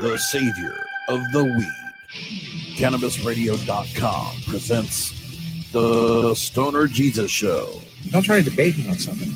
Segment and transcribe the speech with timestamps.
[0.00, 2.76] The savior of the weed.
[2.76, 7.80] CannabisRadio.com presents The Stoner Jesus Show.
[8.10, 9.28] Don't try to debate me on something.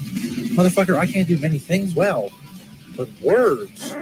[0.55, 2.31] Motherfucker, I can't do many things well,
[2.97, 3.97] but words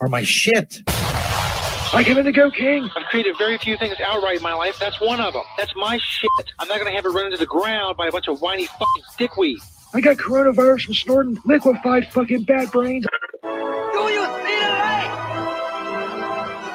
[0.00, 0.82] are my shit.
[0.88, 2.90] I give it the Go King.
[2.96, 4.80] I've created very few things outright in my life.
[4.80, 5.44] That's one of them.
[5.56, 6.30] That's my shit.
[6.58, 9.04] I'm not gonna have it run into the ground by a bunch of whiny fucking
[9.16, 9.60] dickweed.
[9.96, 13.06] I got coronavirus from snorting liquefied fucking bat brains.
[13.42, 15.08] Do you see the light?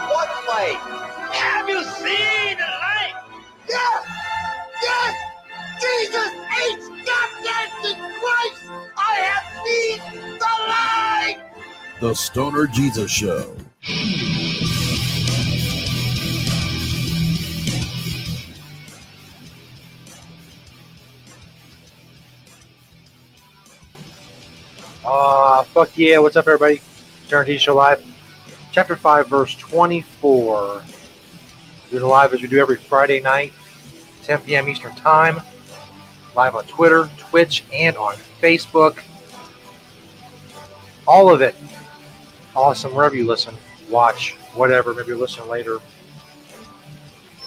[0.10, 0.80] What light?
[1.32, 3.14] Have you seen the light?
[3.70, 4.08] Yes!
[4.82, 5.14] Yes!
[5.84, 6.32] Jesus
[6.66, 7.06] H.
[7.06, 7.70] goddamn
[8.20, 8.64] Christ!
[8.98, 10.00] I have seen
[10.40, 11.38] the light!
[12.00, 13.56] The Stoner Jesus Show.
[25.74, 26.20] Fuck yeah.
[26.20, 26.82] What's up, everybody?
[27.30, 28.04] T Show Live.
[28.74, 30.84] Chapter 5, verse 24.
[31.90, 33.54] Doing live as we do every Friday night,
[34.24, 34.68] 10 p.m.
[34.68, 35.42] Eastern Time.
[36.36, 39.00] Live on Twitter, Twitch, and on Facebook.
[41.08, 41.56] All of it.
[42.54, 42.94] Awesome.
[42.94, 43.56] Wherever you listen,
[43.90, 44.94] watch, whatever.
[44.94, 45.76] Maybe listen later.
[45.76, 45.84] And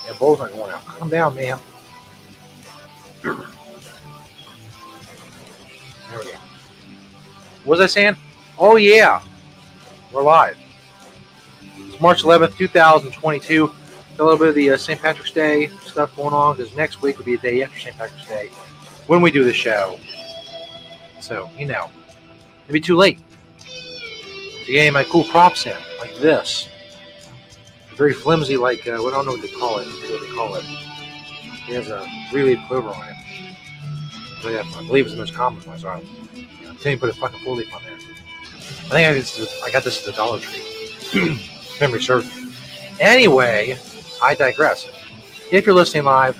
[0.06, 0.84] Yeah, Bull's not going out.
[0.86, 1.58] Calm down, man.
[7.65, 8.17] What was I saying?
[8.59, 9.23] Oh, yeah.
[10.12, 10.59] We're live.
[11.79, 13.67] It's March 11th, 2022.
[13.67, 13.75] Got
[14.19, 15.01] a little bit of the uh, St.
[15.01, 17.97] Patrick's Day stuff going on because next week will be a day after St.
[17.97, 18.51] Patrick's Day
[19.07, 19.98] when we do the show.
[21.20, 21.89] So, you know,
[22.64, 23.19] it'd be too late
[24.67, 26.69] to get my cool props in, like this.
[27.97, 29.86] Very flimsy, like, uh, I don't know what they call it.
[29.86, 30.64] What they call it.
[31.67, 33.17] It has a really quiver on it.
[34.45, 35.79] I believe it's the most common one.
[35.79, 35.89] So
[36.86, 37.95] I I'm put a fucking full leaf on there.
[37.95, 41.40] I think I, I got this at the Dollar Tree.
[41.80, 42.28] Memory serves.
[43.00, 43.78] Anyway,
[44.22, 44.89] I digress.
[45.50, 46.36] If you're listening live,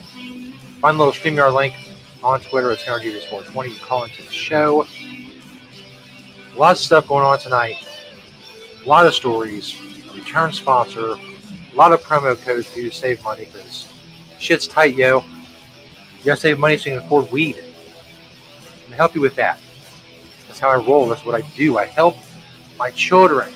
[0.81, 1.75] find the little StreamYard link
[2.23, 2.71] on Twitter.
[2.73, 3.71] It's NRG420.
[3.71, 4.87] You call into the show.
[6.57, 7.77] Lots of stuff going on tonight.
[8.85, 9.81] A lot of stories.
[10.15, 11.15] Return sponsor.
[11.15, 13.89] A lot of promo codes for you to save money because
[14.39, 15.21] shit's tight, yo.
[16.19, 17.57] You gotta save money so you can afford weed.
[18.85, 19.59] Gonna help you with that.
[20.55, 21.09] That's how I roll.
[21.09, 21.79] That's what I do.
[21.79, 22.17] I help
[22.79, 23.53] my children.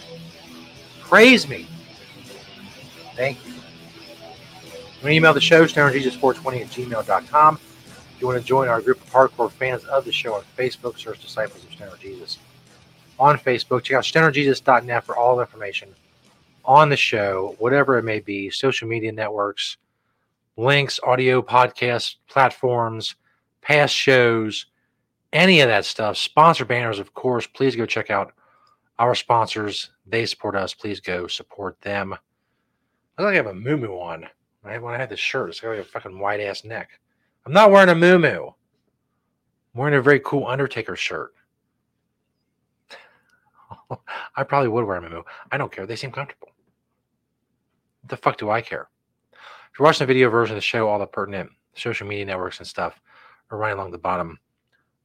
[0.99, 1.65] Praise me.
[3.15, 3.53] Thank you.
[3.53, 7.55] You can email the show, stonerjesus420 at gmail.com.
[7.55, 10.99] If you want to join our group of hardcore fans of the show on Facebook,
[10.99, 12.39] search Disciples of Stoner Jesus.
[13.21, 15.95] On Facebook, check out stonerjesus.net for all information
[16.65, 19.77] on the show, whatever it may be, social media networks,
[20.57, 23.15] links, audio podcast platforms,
[23.63, 24.67] past shows,
[25.33, 26.17] any of that stuff.
[26.17, 27.47] Sponsor banners, of course.
[27.47, 28.33] Please go check out
[28.99, 29.91] our sponsors.
[30.07, 30.75] They support us.
[30.75, 32.15] Please go support them.
[33.17, 34.27] I like I have a moo on.
[34.63, 34.83] Right?
[34.83, 36.91] When I had this shirt, it's got like a fucking white ass neck.
[37.47, 38.53] I'm not wearing a moo I'm
[39.75, 41.33] wearing a very cool Undertaker shirt.
[44.37, 45.87] I probably would wear a moo I don't care.
[45.87, 46.49] They seem comfortable.
[48.03, 48.89] What the fuck do I care?
[49.33, 52.59] If you're watching the video version of the show, all the pertinent social media networks
[52.59, 53.01] and stuff
[53.51, 54.39] are right along the bottom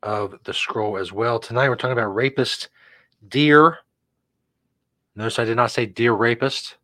[0.04, 1.40] of the scroll as well.
[1.40, 2.70] Tonight we're talking about rapist
[3.30, 3.80] deer.
[5.16, 6.76] Notice I did not say deer rapist.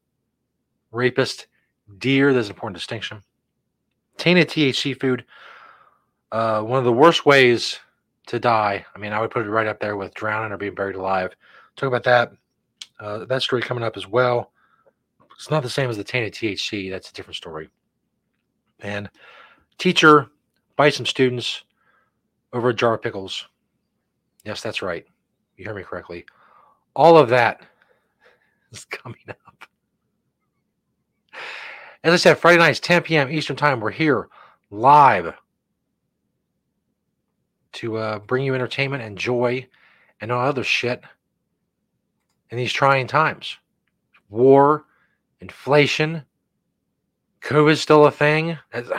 [0.92, 1.48] Rapist
[1.98, 2.34] deer.
[2.34, 3.22] There's an important distinction.
[4.18, 5.26] Tainted THC food.
[6.32, 7.80] Uh, one of the worst ways
[8.28, 8.86] to die.
[8.96, 11.36] I mean, I would put it right up there with drowning or being buried alive.
[11.76, 12.32] Talk about that.
[13.00, 14.52] Uh, that story coming up as well.
[15.36, 16.90] It's not the same as the tainted THC.
[16.92, 17.70] That's a different story.
[18.82, 19.10] And
[19.78, 20.30] teacher
[20.76, 21.64] bites some students
[22.54, 23.48] over a jar of pickles.
[24.44, 25.06] Yes, that's right.
[25.58, 26.26] You hear me correctly.
[26.96, 27.62] All of that
[28.72, 29.66] is coming up.
[32.04, 33.30] As I said, Friday nights, 10 p.m.
[33.30, 34.30] Eastern Time, we're here
[34.72, 35.34] live
[37.74, 39.68] to uh, bring you entertainment and joy
[40.22, 41.02] and all other shit
[42.50, 43.58] in these trying times.
[44.30, 44.86] War,
[45.42, 46.24] inflation,
[47.42, 48.58] COVID still a thing.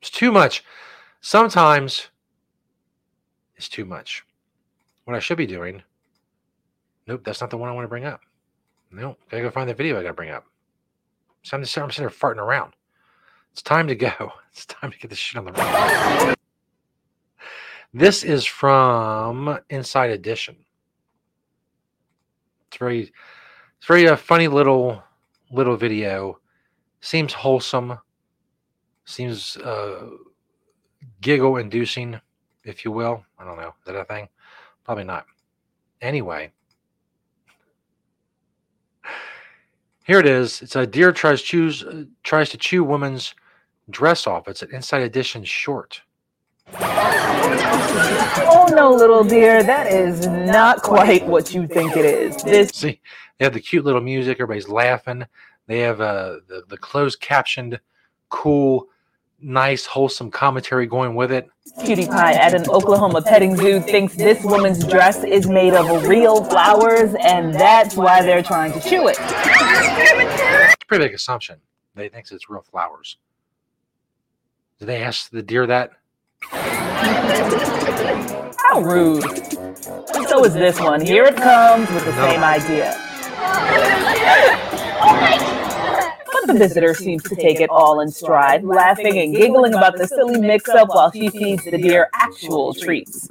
[0.00, 0.64] It's too much.
[1.22, 2.10] Sometimes
[3.56, 4.24] it's too much.
[5.04, 5.82] What I should be doing
[7.06, 8.20] Nope, that's not the one I want to bring up.
[8.90, 10.44] No, gotta go find the video I gotta bring up.
[11.42, 12.74] So I'm just I'm sitting there farting around.
[13.52, 14.32] It's time to go.
[14.52, 16.34] It's time to get this shit on the road.
[17.94, 20.56] This is from Inside Edition.
[22.68, 25.02] It's very, it's very a funny little
[25.50, 26.38] little video.
[27.00, 27.98] Seems wholesome.
[29.06, 30.10] Seems uh,
[31.20, 32.20] giggle inducing,
[32.64, 33.24] if you will.
[33.38, 33.68] I don't know.
[33.68, 34.28] Is that a thing?
[34.84, 35.26] Probably not.
[36.00, 36.50] Anyway,
[40.04, 40.62] here it is.
[40.62, 43.34] It's a deer tries chews uh, tries to chew woman's
[43.90, 44.48] dress off.
[44.48, 46.02] It's an Inside Edition short.
[46.74, 52.42] Oh no, little dear, that is not quite what you think it is.
[52.42, 53.00] This See,
[53.38, 54.36] they have the cute little music.
[54.36, 55.24] Everybody's laughing.
[55.66, 57.78] They have uh, the the closed captioned,
[58.28, 58.88] cool,
[59.42, 61.48] nice, wholesome commentary going with it.
[61.84, 66.44] cutie pie at an Oklahoma petting zoo thinks this woman's dress is made of real
[66.44, 69.16] flowers, and that's why they're trying to chew it.
[69.20, 71.56] It's a pretty big assumption.
[71.94, 73.16] They think it's real flowers.
[74.78, 75.90] Did they ask the deer that?
[78.58, 79.22] How rude.
[80.28, 81.00] So is this one.
[81.00, 82.30] Here it comes with the No.
[82.30, 82.96] same idea.
[85.04, 85.51] Oh
[86.44, 90.08] But the visitor seems to take it all in stride, laughing and giggling about the
[90.08, 93.28] silly mix up while she feeds the deer actual treats.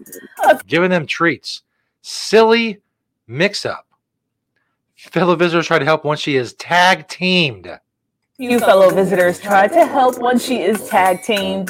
[0.66, 1.64] Giving them treats.
[2.02, 2.80] Silly
[3.28, 3.86] mix up.
[4.96, 7.80] Fellow visitors try to help once she is tag teamed.
[8.42, 11.70] You fellow visitors try to help when she is tag teamed.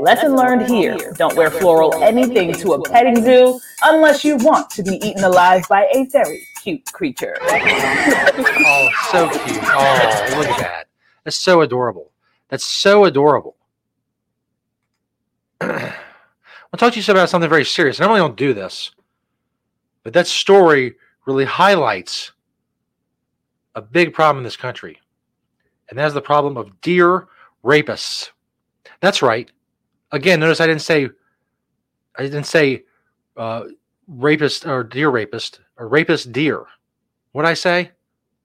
[0.00, 1.12] Lesson learned here.
[1.16, 5.62] Don't wear floral anything to a petting zoo unless you want to be eaten alive
[5.68, 7.36] by a very cute creature.
[8.70, 9.62] Oh, so cute.
[9.62, 10.88] Oh, look at that.
[11.24, 12.10] That's so adorable.
[12.48, 13.56] That's so adorable.
[15.60, 15.92] I'll
[16.76, 18.00] talk to you about something very serious.
[18.00, 18.90] I normally don't do this,
[20.02, 22.32] but that story really highlights
[23.76, 24.98] a big problem in this country.
[25.88, 27.28] And that is the problem of deer
[27.64, 28.30] rapists.
[29.00, 29.50] That's right.
[30.12, 31.08] Again, notice I didn't say
[32.16, 32.84] I didn't say
[33.36, 33.64] uh,
[34.08, 36.64] rapist or deer rapist or rapist deer.
[37.32, 37.92] What I say?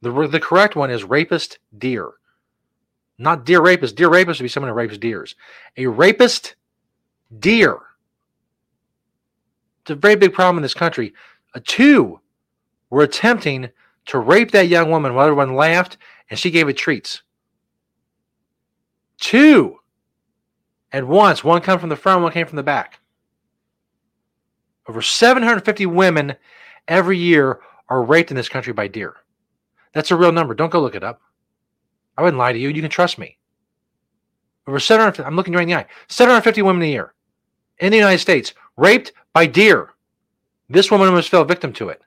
[0.01, 2.12] The the correct one is rapist deer.
[3.18, 3.95] Not deer rapist.
[3.95, 5.36] Deer rapist would be someone who rapes deers.
[5.78, 6.56] A rapist
[7.40, 7.80] deer.
[9.81, 11.13] It's a very big problem in this country.
[11.56, 12.19] Uh, two
[12.90, 13.69] were attempting
[14.06, 15.98] to rape that young woman while everyone laughed
[16.30, 17.22] and she gave it treats.
[19.19, 19.80] Two
[20.92, 21.44] at once.
[21.44, 23.00] One come from the front, one came from the back.
[24.88, 26.36] Over 750 women
[26.88, 29.15] every year are raped in this country by deer.
[29.94, 30.54] That's a real number.
[30.54, 31.21] Don't go look it up.
[32.18, 32.69] I wouldn't lie to you.
[32.69, 33.38] You can trust me.
[34.68, 35.88] Over 700, I'm looking you right in the eye.
[36.07, 37.13] 750 women a year
[37.80, 39.94] in the United States raped by deer.
[40.69, 42.01] This woman almost fell victim to it.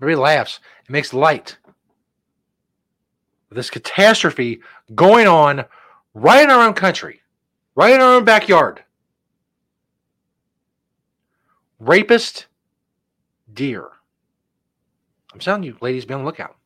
[0.00, 0.60] Everybody laughs.
[0.84, 1.56] It makes light.
[3.50, 4.60] This catastrophe
[4.94, 5.64] going on
[6.14, 7.20] right in our own country,
[7.74, 8.82] right in our own backyard.
[11.78, 12.46] Rapist
[13.52, 13.88] deer.
[15.32, 16.56] I'm telling you, ladies, be on the lookout.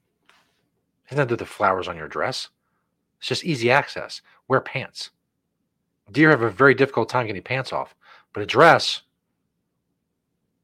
[1.07, 2.49] It's not that the flowers on your dress.
[3.19, 4.23] It's just easy access.
[4.49, 5.11] Wear pants.
[6.13, 7.95] Deer have a very difficult time getting pants off,
[8.33, 9.03] but a dress,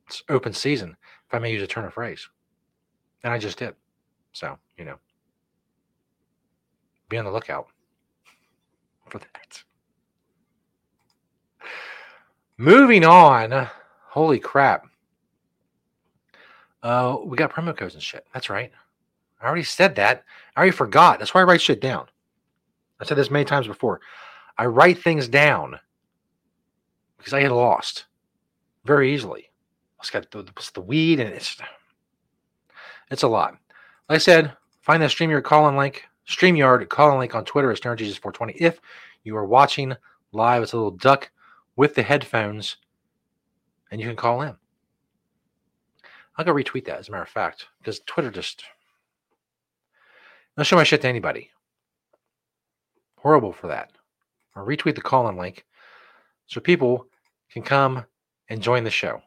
[0.06, 2.28] it's open season, if I may use a turn of phrase.
[3.22, 3.74] And I just did.
[4.32, 4.96] So, you know,
[7.08, 7.68] be on the lookout
[9.08, 9.62] for that.
[12.58, 13.68] Moving on.
[14.08, 14.86] Holy crap.
[16.82, 18.26] Uh, we got promo codes and shit.
[18.32, 18.72] That's right.
[19.40, 20.24] I already said that.
[20.54, 21.18] I already forgot.
[21.18, 22.06] That's why I write shit down.
[23.00, 24.00] I said this many times before.
[24.56, 25.78] I write things down
[27.18, 28.06] because I get lost
[28.84, 29.50] very easily.
[30.00, 31.56] It's got the, the weed and it's
[33.10, 33.56] it's a lot.
[34.08, 36.04] Like I said, find that StreamYard call-in link.
[36.28, 38.56] StreamYard call-in link on Twitter is StarJesus420.
[38.56, 38.80] If
[39.24, 39.94] you are watching
[40.32, 41.30] live, it's a little duck
[41.76, 42.76] with the headphones,
[43.90, 44.56] and you can call in.
[46.36, 48.64] I'll go retweet that as a matter of fact, because Twitter just
[50.56, 51.50] I'll show my shit to anybody.
[53.18, 53.92] Horrible for that.
[54.54, 55.66] Or retweet the call in link
[56.46, 57.06] so people
[57.50, 58.04] can come
[58.48, 59.20] and join the show.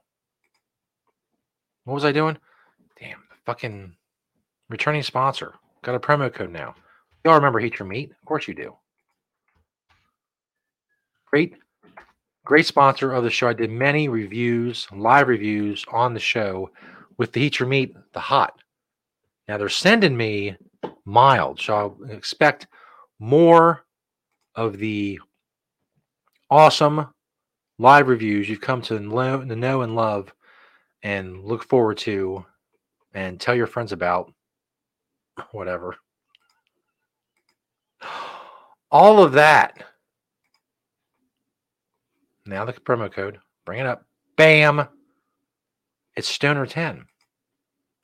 [1.84, 2.38] What was I doing?
[3.00, 3.96] Damn, fucking
[4.70, 5.54] returning sponsor.
[5.84, 6.76] Got a promo code now.
[7.24, 8.12] Y'all remember Heat Your Meat?
[8.12, 8.76] Of course you do.
[11.30, 11.56] Great,
[12.46, 13.48] great sponsor of the show.
[13.48, 16.72] I did many reviews, live reviews on the show
[17.18, 18.62] with the Heat Your Meat, the hot.
[19.48, 20.56] Now they're sending me
[21.06, 22.68] mild, so I'll expect
[23.20, 23.84] more
[24.56, 25.20] of the
[26.50, 27.08] awesome
[27.78, 30.34] live reviews you've come to know and love
[31.04, 32.46] and look forward to
[33.14, 34.34] and tell your friends about
[35.52, 35.96] whatever.
[38.92, 39.84] All of that.
[42.46, 43.40] Now the promo code.
[43.66, 44.06] Bring it up.
[44.36, 44.88] Bam.
[46.16, 47.06] It's Stoner 10.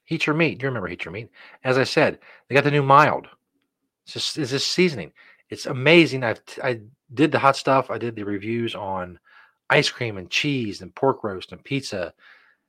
[0.05, 0.59] Heat your meat.
[0.59, 1.29] Do you remember Heat Your Meat?
[1.63, 3.27] As I said, they got the new mild.
[4.05, 5.11] It's just it's just seasoning.
[5.49, 6.23] It's amazing.
[6.23, 6.81] I I
[7.13, 7.89] did the hot stuff.
[7.89, 9.19] I did the reviews on
[9.71, 12.13] ice cream and cheese and pork roast and pizza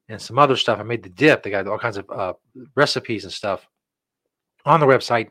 [0.09, 0.79] and some other stuff.
[0.81, 1.43] I made the dip.
[1.43, 2.33] They got all kinds of uh,
[2.75, 3.67] recipes and stuff
[4.65, 5.29] on the website,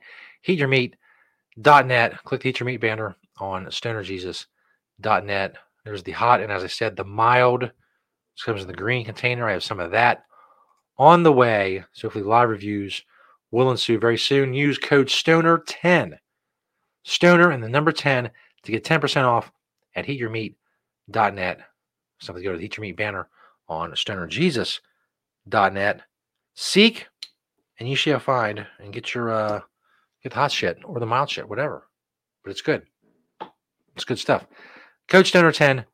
[1.58, 2.24] heatyourmeat.net.
[2.24, 5.56] Click the Heat Your Meat banner on stonerjesus.net.
[5.84, 7.62] There's the hot, and as I said, the mild.
[7.62, 9.48] This comes in the green container.
[9.48, 10.26] I have some of that
[10.98, 11.84] on the way.
[11.94, 13.04] So hopefully live reviews
[13.52, 14.54] will ensue very soon.
[14.54, 16.18] Use code STONER10.
[17.04, 18.32] Stoner and the number 10
[18.64, 19.52] to get 10% off
[19.96, 21.60] at heatyourmeat.net.
[22.20, 23.30] Something to go to the Heat Your Meat banner
[23.68, 26.02] on stonerjesus.net.
[26.56, 27.08] Seek
[27.80, 29.62] and you shall find and get your uh
[30.26, 31.88] get the hot shit or the mild shit, whatever.
[32.44, 32.82] But it's good.
[33.96, 34.48] It's good stuff.
[35.08, 35.86] Coach Stoner 10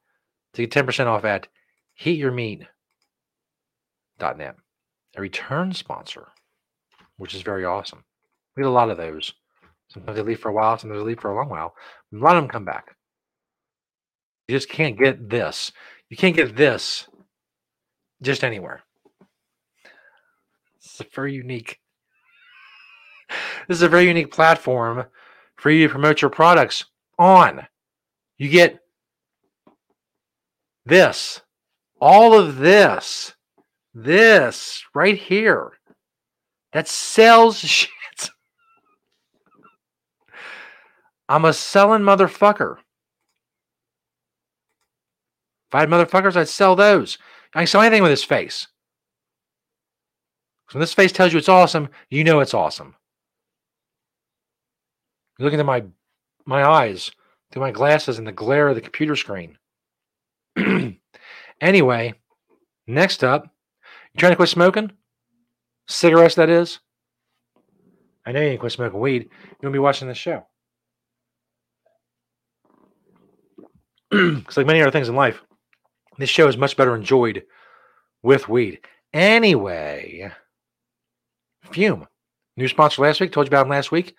[0.54, 1.50] to get 10% off at
[2.02, 4.56] heatyourmeat.net.
[5.18, 6.30] A return sponsor,
[7.18, 8.06] which is very awesome.
[8.56, 9.34] We get a lot of those.
[9.90, 11.74] Sometimes they leave for a while, sometimes they leave for a long while.
[12.14, 12.96] A lot of them come back.
[14.48, 15.74] You just can't get this.
[16.10, 17.06] You can't get this
[18.22, 18.84] just anywhere.
[20.78, 21.81] It's very unique.
[23.68, 25.06] This is a very unique platform
[25.58, 26.86] for you to promote your products
[27.18, 27.66] on.
[28.38, 28.80] You get
[30.86, 31.42] this,
[32.00, 33.36] all of this,
[33.94, 35.74] this right here
[36.74, 37.90] that sells shit.
[41.30, 42.78] I'm a selling motherfucker.
[45.70, 47.18] If I had motherfuckers, I'd sell those.
[47.54, 48.68] I can sell anything with this face.
[50.72, 52.96] when this face tells you it's awesome, you know it's awesome.
[55.42, 55.84] You're looking at my
[56.46, 57.10] my eyes
[57.52, 59.58] through my glasses and the glare of the computer screen.
[61.60, 62.14] anyway,
[62.86, 63.46] next up,
[64.14, 64.92] you trying to quit smoking?
[65.88, 66.78] Cigarettes, that is.
[68.24, 69.24] I know you ain't quit smoking weed.
[69.24, 70.46] You won't be watching this show.
[74.12, 75.42] Because, like many other things in life,
[76.20, 77.46] this show is much better enjoyed
[78.22, 78.82] with weed.
[79.12, 80.32] Anyway,
[81.64, 82.06] Fum,
[82.58, 83.32] new sponsor last week.
[83.32, 84.16] Told you about him last week.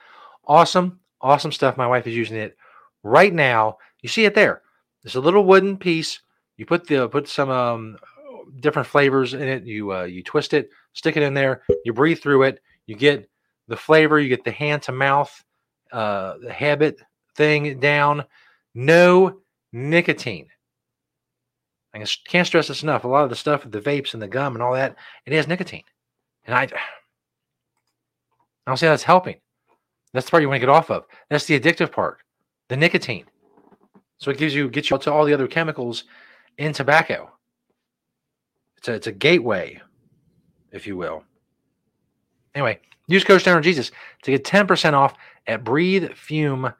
[0.48, 1.76] Awesome, awesome stuff.
[1.76, 2.56] My wife is using it
[3.02, 3.78] right now.
[4.02, 4.62] You see it there.
[5.04, 6.20] It's a little wooden piece.
[6.56, 7.98] You put the put some um,
[8.60, 9.64] different flavors in it.
[9.64, 11.62] You uh, you twist it, stick it in there.
[11.84, 12.60] You breathe through it.
[12.86, 13.28] You get
[13.68, 14.20] the flavor.
[14.20, 15.44] You get the hand to mouth,
[15.92, 17.00] uh, the habit
[17.36, 18.24] thing down.
[18.74, 19.40] No
[19.72, 20.48] nicotine.
[21.94, 23.04] I can't stress this enough.
[23.04, 25.32] A lot of the stuff with the vapes and the gum and all that, it
[25.34, 25.84] has nicotine.
[26.46, 26.70] And I, I
[28.66, 29.36] don't say that's helping.
[30.12, 31.06] That's the part you want to get off of.
[31.30, 32.18] That's the addictive part,
[32.68, 33.24] the nicotine.
[34.18, 36.04] So it gives you gets you to all the other chemicals
[36.58, 37.30] in tobacco.
[38.76, 39.80] It's a, it's a gateway,
[40.70, 41.24] if you will.
[42.54, 43.90] Anyway, use code Stoner Jesus
[44.22, 45.14] to get 10% off
[45.46, 46.74] at breathefum.com.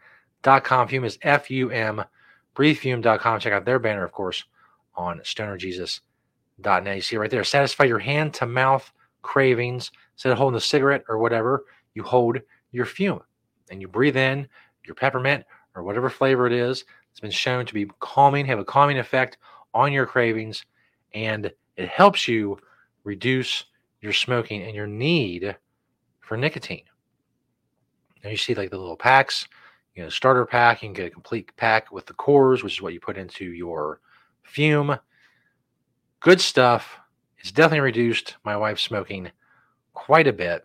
[0.88, 2.04] Fum is F U M.
[2.54, 3.40] Breathefum.com.
[3.40, 4.44] Check out their banner, of course
[4.94, 6.96] on stonerjesus.net.
[6.96, 8.90] You see right there, satisfy your hand to mouth
[9.22, 9.90] cravings.
[10.14, 12.38] Instead of holding a cigarette or whatever, you hold
[12.72, 13.20] your fum
[13.70, 14.48] and you breathe in
[14.84, 16.84] your peppermint or whatever flavor it is.
[17.10, 19.38] It's been shown to be calming, have a calming effect
[19.74, 20.64] on your cravings,
[21.14, 22.58] and it helps you
[23.04, 23.64] reduce
[24.00, 25.56] your smoking and your need
[26.20, 26.84] for nicotine.
[28.24, 29.46] Now you see like the little packs,
[29.94, 32.82] you know, starter pack, you can get a complete pack with the cores, which is
[32.82, 34.00] what you put into your
[34.42, 34.98] fum.
[36.20, 36.98] Good stuff.
[37.38, 39.30] It's definitely reduced my wife's smoking
[39.92, 40.62] quite a bit.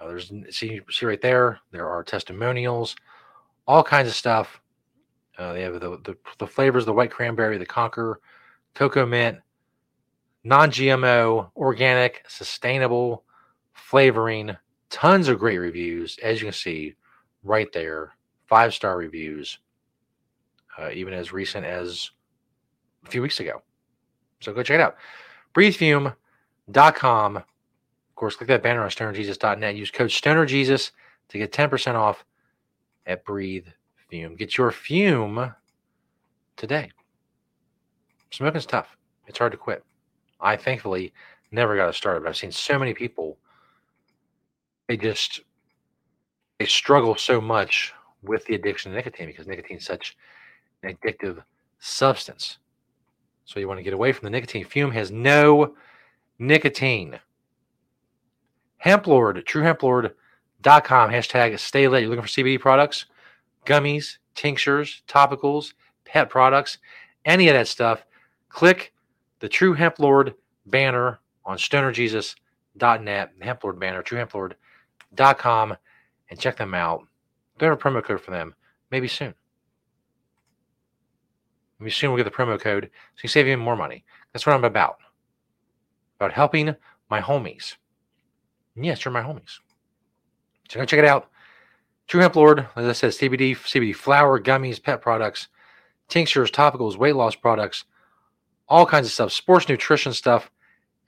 [0.00, 1.60] Uh, there's see see right there.
[1.72, 2.96] There are testimonials,
[3.66, 4.60] all kinds of stuff.
[5.38, 8.20] Uh, they have the, the, the flavors: the white cranberry, the conquer,
[8.74, 9.38] cocoa mint,
[10.44, 13.24] non-GMO, organic, sustainable
[13.72, 14.56] flavoring.
[14.88, 16.94] Tons of great reviews, as you can see
[17.44, 18.12] right there.
[18.46, 19.58] Five star reviews,
[20.78, 22.10] uh, even as recent as
[23.06, 23.62] a few weeks ago.
[24.40, 24.96] So go check it out.
[25.54, 27.44] BreatheFum.com.
[28.20, 29.76] Course, click that banner on stonerjesus.net.
[29.76, 30.90] Use code StonerJesus
[31.30, 32.22] to get 10% off
[33.06, 33.66] at Breathe
[34.10, 34.36] Fum.
[34.36, 35.54] Get your fum
[36.54, 36.90] today.
[38.30, 38.94] Smoking's tough.
[39.26, 39.82] It's hard to quit.
[40.38, 41.14] I thankfully
[41.50, 43.38] never got it started, but I've seen so many people.
[44.86, 45.40] They just
[46.58, 50.14] they struggle so much with the addiction to nicotine because nicotine is such
[50.82, 51.42] an addictive
[51.78, 52.58] substance.
[53.46, 54.66] So you want to get away from the nicotine.
[54.66, 55.74] Fume has no
[56.38, 57.18] nicotine.
[58.84, 62.02] Hemplord, truehemplord.com, hashtag stay lit.
[62.02, 63.06] You're looking for CBD products,
[63.66, 66.78] gummies, tinctures, topicals, pet products,
[67.24, 68.04] any of that stuff.
[68.48, 68.92] Click
[69.40, 70.34] the True Hemp Lord
[70.66, 75.76] banner on stonerjesus.net, Hemp Lord banner, truehemplord.com,
[76.30, 77.02] and check them out.
[77.58, 78.54] Do have a promo code for them.
[78.90, 79.34] Maybe soon.
[81.78, 84.04] Maybe soon we'll get the promo code so you save even more money.
[84.32, 84.98] That's what I'm about.
[86.18, 86.74] About helping
[87.10, 87.76] my homies.
[88.76, 89.58] And yes, you're my homies.
[90.68, 91.28] So go check it out.
[92.06, 95.48] True Hemp Lord, as I said, CBD, CBD flower, gummies, pet products,
[96.08, 97.84] tinctures, topicals, weight loss products,
[98.68, 100.50] all kinds of stuff, sports nutrition stuff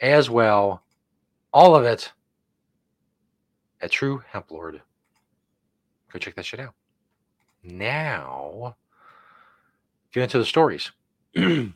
[0.00, 0.82] as well.
[1.52, 2.12] All of it
[3.80, 4.80] at True Hemp Lord.
[6.12, 6.74] Go check that shit out.
[7.62, 8.76] Now,
[10.12, 10.90] get into the stories
[11.34, 11.72] that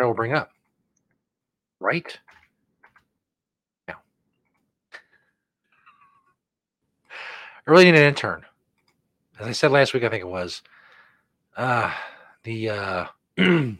[0.00, 0.50] we'll bring up.
[1.80, 2.18] Right
[3.86, 3.98] now.
[7.68, 8.46] I really need an intern.
[9.38, 10.62] As I said last week, I think it was.
[11.54, 11.92] Uh,
[12.42, 13.06] the uh,
[13.36, 13.76] the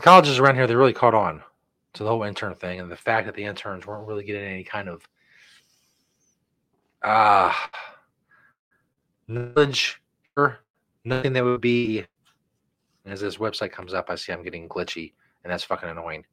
[0.00, 1.40] colleges around here, they really caught on
[1.92, 4.64] to the whole intern thing and the fact that the interns weren't really getting any
[4.64, 5.08] kind of
[7.04, 7.52] uh
[9.28, 10.02] knowledge
[10.36, 10.58] or
[11.04, 12.04] nothing that would be
[13.06, 15.12] as this website comes up, I see I'm getting glitchy
[15.44, 16.24] and that's fucking annoying.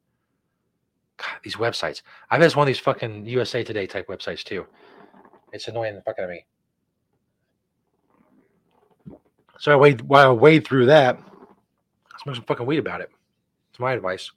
[1.18, 2.02] God, these websites.
[2.30, 4.66] I've had one of these fucking USA Today type websites too.
[5.52, 6.44] It's annoying the fuck out of me.
[9.58, 11.20] So I wade while I wade through that,
[12.22, 13.10] smoke some fucking weed about it.
[13.70, 14.30] It's my advice.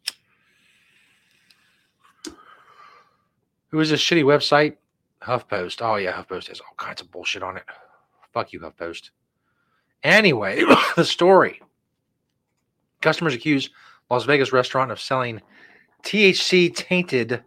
[3.69, 4.75] Who is this shitty website?
[5.23, 5.81] HuffPost.
[5.81, 7.63] Oh yeah, HuffPost has all kinds of bullshit on it.
[8.33, 9.09] Fuck you, HuffPost.
[10.03, 10.61] Anyway,
[10.95, 11.61] the story.
[13.01, 13.69] Customers accuse
[14.09, 15.41] Las Vegas restaurant of selling
[16.03, 17.43] THC tainted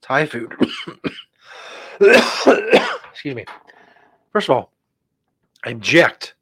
[0.00, 0.54] Thai food.
[3.12, 3.44] Excuse me.
[4.32, 4.72] First of all,
[5.64, 6.34] I object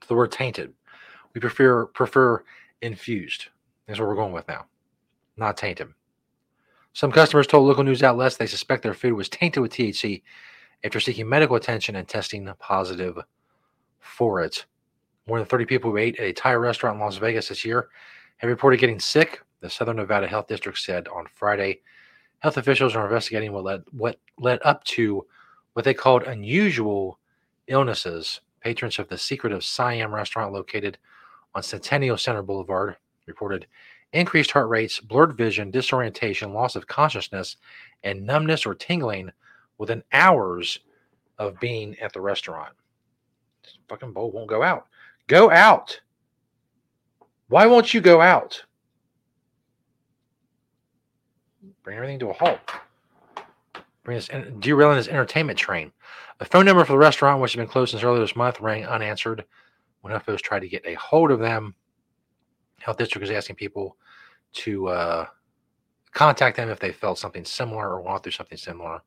[0.00, 0.74] to the word tainted.
[1.34, 2.44] We prefer prefer
[2.82, 3.46] infused.
[3.86, 4.66] That's what we're going with now.
[5.36, 5.88] Not tainted.
[6.92, 10.22] Some customers told local news outlets they suspect their food was tainted with THC
[10.84, 13.18] after seeking medical attention and testing positive
[14.00, 14.66] for it.
[15.26, 17.88] More than 30 people who ate at a Thai restaurant in Las Vegas this year
[18.38, 21.80] have reported getting sick, the Southern Nevada Health District said on Friday.
[22.40, 25.26] Health officials are investigating what led what led up to
[25.72, 27.18] what they called unusual
[27.66, 28.40] illnesses.
[28.60, 30.98] Patrons of the Secret of Siam restaurant located
[31.54, 32.96] on Centennial Center Boulevard
[33.26, 33.66] reported
[34.12, 37.56] increased heart rates, blurred vision, disorientation, loss of consciousness,
[38.02, 39.30] and numbness or tingling
[39.78, 40.80] within hours
[41.38, 42.74] of being at the restaurant.
[43.62, 44.86] This fucking bowl won't go out.
[45.26, 46.00] Go out.
[47.48, 48.62] Why won't you go out?
[51.88, 52.60] Bring everything to a halt.
[54.04, 55.90] Bring this derailing this entertainment train.
[56.38, 58.84] The phone number for the restaurant, which has been closed since earlier this month, rang
[58.84, 59.46] unanswered
[60.02, 61.74] when UFOs tried to get a hold of them.
[62.78, 63.96] Health District is asking people
[64.52, 65.26] to uh,
[66.12, 69.00] contact them if they felt something similar or want through something similar.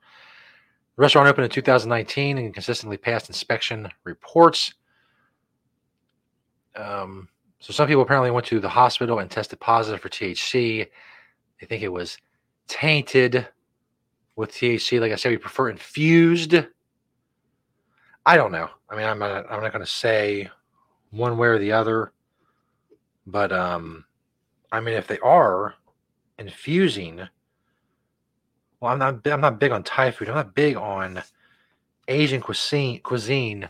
[0.96, 4.74] The restaurant opened in 2019 and consistently passed inspection reports.
[6.76, 10.88] Um, so some people apparently went to the hospital and tested positive for THC.
[11.60, 12.18] They think it was
[12.72, 13.46] tainted
[14.38, 15.02] with THC.
[15.02, 16.56] Like I said, we prefer infused.
[18.26, 18.70] I don't know.
[18.90, 19.46] I mean, I'm not.
[19.52, 20.50] I'm not going to say
[21.10, 22.14] one way or the other,
[23.28, 24.06] but um,
[24.72, 25.76] I mean, if they are
[26.40, 27.18] infusing,
[28.80, 29.28] well, I'm not.
[29.28, 30.30] I'm not big on Thai food.
[30.30, 31.22] I'm not big on
[32.08, 33.70] Asian cuisine cuisine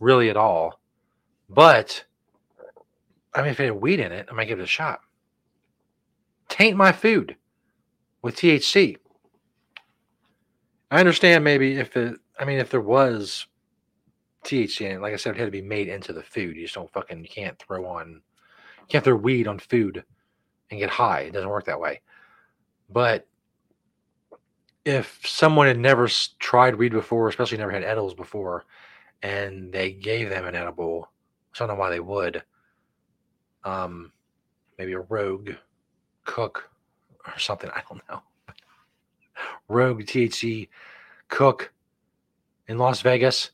[0.00, 0.80] really at all.
[1.50, 2.02] But
[3.34, 5.00] I mean, if it had weed in it, I might give it a shot.
[6.48, 7.36] Taint my food
[8.22, 8.96] with THC.
[10.90, 13.46] I understand maybe if it, I mean, if there was
[14.44, 16.56] THC in it, like I said, it had to be made into the food.
[16.56, 18.22] You just don't fucking, you can't throw on,
[18.80, 20.02] you can't throw weed on food
[20.70, 21.20] and get high.
[21.20, 22.00] It doesn't work that way.
[22.90, 23.26] But
[24.84, 28.64] if someone had never tried weed before, especially never had edibles before,
[29.22, 31.10] and they gave them an edible,
[31.54, 32.42] I don't know why they would.
[33.64, 34.12] Um,
[34.78, 35.50] maybe a rogue
[36.24, 36.70] cook
[37.26, 37.70] or something.
[37.74, 38.22] I don't know.
[39.68, 40.68] Rogue THC
[41.28, 41.72] cook
[42.66, 43.50] in Las Vegas.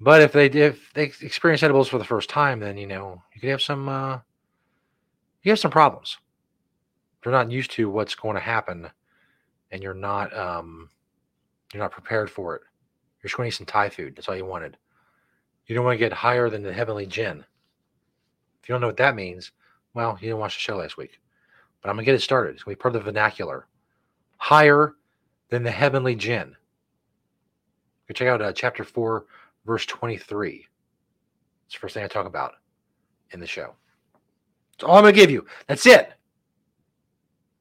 [0.00, 3.40] But if they if they experience edibles for the first time, then you know you
[3.40, 4.18] could have some uh,
[5.42, 6.18] you have some problems.
[7.18, 8.90] If you're not used to what's going to happen,
[9.70, 10.90] and you're not um,
[11.72, 12.62] you're not prepared for it.
[13.22, 14.16] You're just going to eat some Thai food.
[14.16, 14.76] That's all you wanted.
[15.66, 17.44] You don't want to get higher than the heavenly gin.
[18.60, 19.52] If you don't know what that means,
[19.94, 21.20] well, you didn't watch the show last week.
[21.82, 22.54] But I'm gonna get it started.
[22.54, 23.66] It's gonna be part of the vernacular.
[24.38, 24.94] Higher
[25.50, 26.56] than the heavenly jinn.
[28.08, 29.26] Go check out uh, chapter four,
[29.66, 30.66] verse twenty-three.
[31.66, 32.54] It's the first thing I talk about
[33.32, 33.74] in the show.
[34.72, 35.46] That's all I'm gonna give you.
[35.66, 36.12] That's it.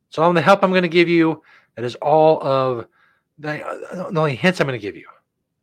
[0.09, 1.43] So all the help I'm gonna give you.
[1.75, 2.87] That is all of
[3.39, 5.07] the, uh, the only hints I'm gonna give you.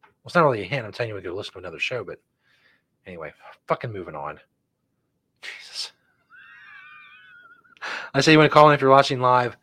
[0.03, 0.87] Well, it's not really a hint.
[0.87, 2.21] I'm telling you to go listen to another show, but
[3.07, 3.33] anyway,
[3.67, 4.41] fucking moving on.
[5.43, 5.93] Jesus.
[8.15, 9.57] I say you want to call in if you're watching live.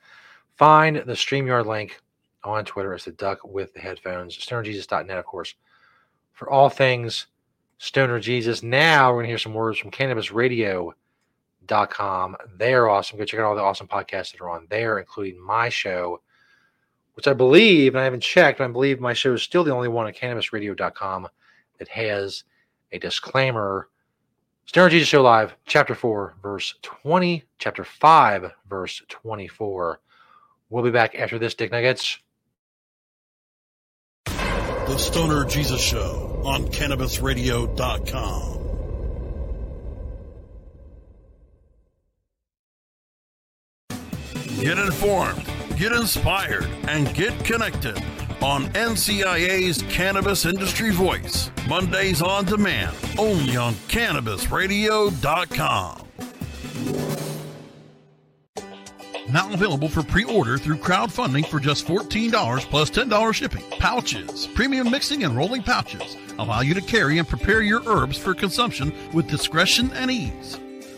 [0.56, 2.00] Find the StreamYard link
[2.44, 2.94] on Twitter.
[2.94, 4.38] It's the duck with the headphones.
[4.38, 5.56] StonerJesus.net, of course,
[6.34, 7.28] for all things
[7.78, 8.64] Stoner Jesus.
[8.64, 12.38] Now we're going to hear some words from CannabisRadio.com.
[12.58, 13.18] They're awesome.
[13.18, 16.22] Go check out all the awesome podcasts that are on there, including my show,
[17.14, 19.74] which I believe, and I haven't checked, but I believe my show is still the
[19.74, 21.28] only one on CannabisRadio.com
[21.80, 22.44] that has
[22.92, 23.90] a disclaimer.
[24.68, 30.00] Stoner Jesus Show Live, Chapter 4, Verse 20, Chapter 5, Verse 24.
[30.70, 32.18] We'll be back after this, Dick Nuggets.
[34.26, 38.54] The Stoner Jesus Show on CannabisRadio.com.
[44.60, 45.46] Get informed,
[45.78, 48.02] get inspired, and get connected
[48.42, 51.52] on NCIA's Cannabis Industry Voice.
[51.68, 56.02] Mondays on demand, only on CannabisRadio.com.
[59.32, 63.64] Now available for pre-order through crowdfunding for just $14 plus $10 shipping.
[63.72, 68.34] Pouchz, premium mixing and rolling pouches allow you to carry and prepare your herbs for
[68.34, 70.60] consumption with discretion and ease.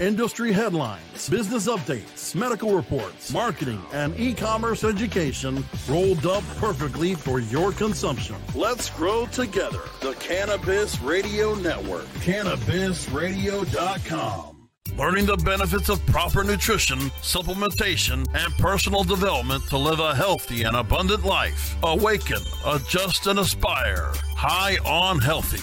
[0.00, 7.38] Industry headlines, business updates, medical reports, marketing, and e commerce education rolled up perfectly for
[7.38, 8.34] your consumption.
[8.56, 9.82] Let's grow together.
[10.00, 12.06] The Cannabis Radio Network.
[12.24, 14.50] CannabisRadio.com.
[14.98, 20.76] Learning the benefits of proper nutrition, supplementation, and personal development to live a healthy and
[20.76, 21.76] abundant life.
[21.84, 24.12] Awaken, adjust, and aspire.
[24.36, 25.62] High on healthy.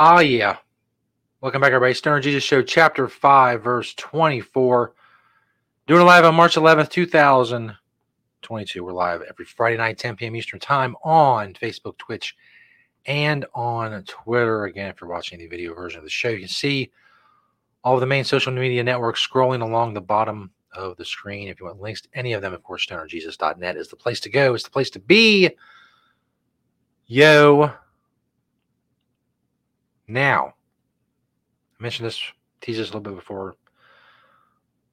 [0.00, 0.58] Ah, yeah.
[1.40, 1.92] Welcome back, everybody.
[1.92, 4.94] Stoner Jesus Show, Chapter 5, Verse 24.
[5.88, 8.84] Doing it live on March 11th, 2022.
[8.84, 10.36] We're live every Friday night, 10 p.m.
[10.36, 12.36] Eastern Time on Facebook, Twitch,
[13.06, 14.66] and on Twitter.
[14.66, 16.92] Again, if you're watching the video version of the show, you can see
[17.82, 21.48] all of the main social media networks scrolling along the bottom of the screen.
[21.48, 24.30] If you want links to any of them, of course, stonerjesus.net is the place to
[24.30, 25.50] go, it's the place to be.
[27.08, 27.72] Yo.
[30.08, 30.54] Now,
[31.78, 32.20] I mentioned this,
[32.62, 33.56] teased this a little bit before.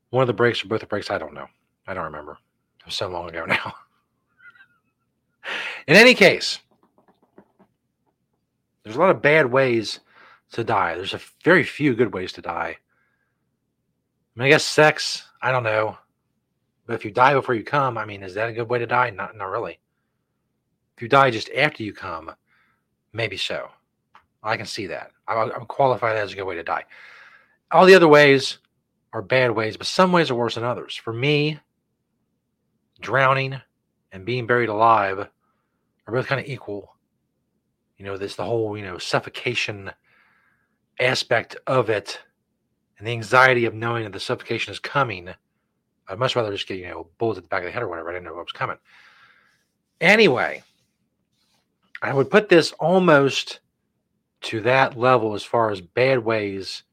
[0.10, 1.48] One of the breaks or both the breaks, I don't know.
[1.88, 2.38] I don't remember.
[2.80, 3.74] It was so long ago now.
[5.88, 6.60] In any case,
[8.84, 10.00] there's a lot of bad ways
[10.52, 10.96] to die.
[10.96, 12.78] There's a very few good ways to die.
[14.36, 15.98] I mean, I guess sex, I don't know.
[16.86, 18.86] But if you die before you come, I mean, is that a good way to
[18.86, 19.10] die?
[19.10, 19.80] Not, not really.
[20.96, 22.32] If you die just after you come,
[23.12, 23.70] maybe so.
[24.46, 25.12] I can see that.
[25.28, 26.86] I, I would qualify that as a good way to die.
[27.72, 28.60] All the other ways
[29.12, 30.96] are bad ways, but some ways are worse than others.
[30.96, 31.60] For me,
[33.02, 33.60] drowning
[34.12, 36.96] and being buried alive are both kind of equal.
[37.98, 39.92] You know, there's the whole, you know, suffocation
[41.00, 42.20] aspect of it
[42.98, 45.30] and the anxiety of knowing that the suffocation is coming.
[46.08, 47.88] I'd much rather just get, you know, bullets at the back of the head or
[47.88, 48.10] whatever.
[48.10, 48.78] I didn't know what was coming.
[50.00, 50.62] Anyway,
[52.02, 53.60] I would put this almost
[54.46, 56.84] to that level as far as bad ways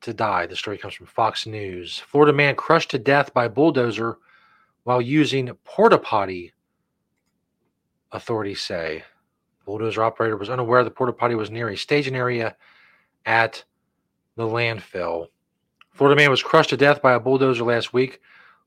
[0.00, 0.46] to die.
[0.46, 2.00] The story comes from Fox News.
[2.00, 4.18] Florida man crushed to death by bulldozer
[4.82, 6.52] while using porta potty,
[8.10, 9.04] authorities say.
[9.64, 12.56] Bulldozer operator was unaware the porta potty was near a staging area
[13.24, 13.62] at
[14.34, 15.28] the landfill.
[15.92, 18.20] Florida man was crushed to death by a bulldozer last week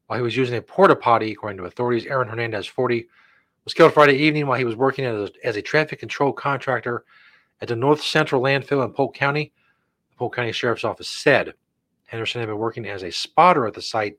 [0.07, 2.05] while he was using a porta potty, according to authorities.
[2.05, 3.07] Aaron Hernandez, 40,
[3.65, 7.03] was killed Friday evening while he was working as a, as a traffic control contractor
[7.61, 9.53] at the North Central landfill in Polk County.
[10.09, 11.53] The Polk County Sheriff's Office said
[12.07, 14.17] Henderson had been working as a spotter at the site,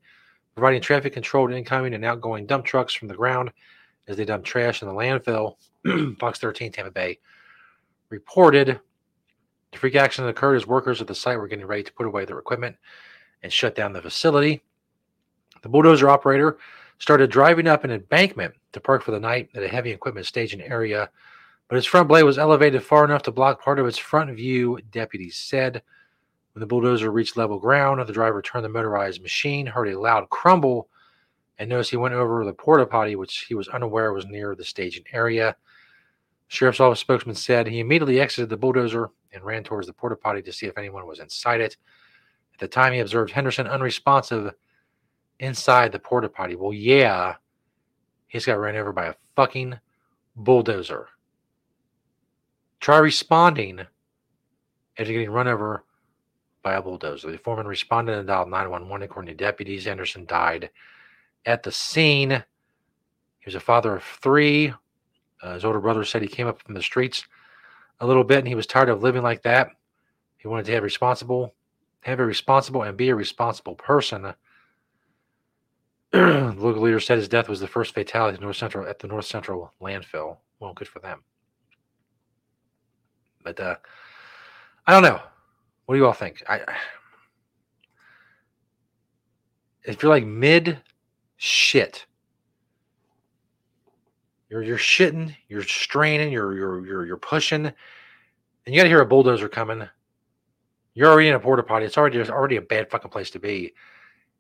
[0.54, 3.52] providing traffic control to incoming and outgoing dump trucks from the ground
[4.08, 5.56] as they dumped trash in the landfill.
[6.18, 7.18] Fox 13 Tampa Bay
[8.08, 8.80] reported
[9.72, 12.24] the freak accident occurred as workers at the site were getting ready to put away
[12.24, 12.76] their equipment
[13.42, 14.62] and shut down the facility.
[15.62, 16.58] The bulldozer operator
[16.98, 20.60] started driving up an embankment to park for the night at a heavy equipment staging
[20.60, 21.10] area,
[21.68, 24.78] but his front blade was elevated far enough to block part of its front view,
[24.90, 25.82] deputies said.
[26.52, 30.28] When the bulldozer reached level ground, the driver turned the motorized machine, heard a loud
[30.28, 30.88] crumble,
[31.58, 34.64] and noticed he went over the porta potty, which he was unaware was near the
[34.64, 35.56] staging area.
[36.48, 40.42] Sheriff's Office spokesman said he immediately exited the bulldozer and ran towards the porta potty
[40.42, 41.78] to see if anyone was inside it.
[42.52, 44.52] At the time, he observed Henderson unresponsive
[45.38, 46.54] inside the porta potty.
[46.54, 47.36] Well, yeah,
[48.28, 49.78] he's got ran over by a fucking
[50.36, 51.08] bulldozer.
[52.82, 53.78] Try responding
[54.98, 55.84] after getting run over
[56.64, 57.30] by a bulldozer.
[57.30, 59.04] The foreman responded and dialed 911.
[59.04, 60.68] According to deputies, Anderson died
[61.46, 62.30] at the scene.
[62.30, 64.74] He was a father of three.
[65.40, 67.24] Uh, his older brother said he came up from the streets
[68.00, 69.68] a little bit and he was tired of living like that.
[70.36, 71.54] He wanted to have responsible,
[72.00, 74.22] have a responsible and be a responsible person.
[76.10, 79.06] the local leader said his death was the first fatality at North Central at the
[79.06, 80.38] North Central landfill.
[80.58, 81.22] Well, good for them.
[83.42, 83.76] But uh,
[84.86, 85.20] I don't know.
[85.86, 86.42] What do you all think?
[86.48, 86.60] I
[89.84, 90.80] if you're like mid
[91.36, 92.06] shit,
[94.48, 97.74] you're you're shitting, you're straining, you're you're you're you're pushing, and
[98.66, 99.88] you got to hear a bulldozer coming.
[100.94, 101.86] You're already in a porta potty.
[101.86, 103.72] It's already it's already a bad fucking place to be.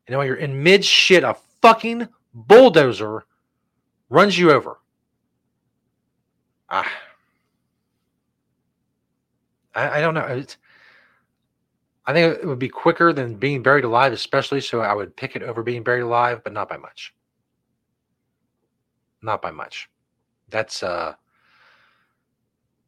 [0.06, 3.24] And when you're in mid shit, a fucking bulldozer
[4.10, 4.78] runs you over.
[6.68, 6.90] Ah,
[9.74, 10.26] I, I don't know.
[10.26, 10.56] It's,
[12.06, 14.60] I think it would be quicker than being buried alive, especially.
[14.60, 17.14] So I would pick it over being buried alive, but not by much.
[19.22, 19.88] Not by much.
[20.48, 21.14] That's uh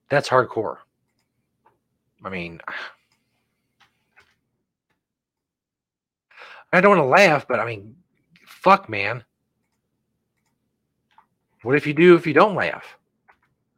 [0.09, 0.79] that's hardcore.
[2.25, 2.61] I mean,
[6.73, 7.95] I don't want to laugh, but I mean,
[8.47, 9.23] fuck, man.
[11.63, 12.99] What if you do if you don't laugh?